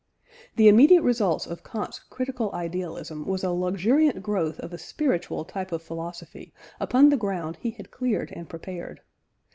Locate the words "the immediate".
0.55-1.03